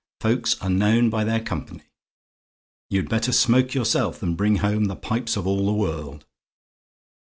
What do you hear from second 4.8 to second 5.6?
the pipes of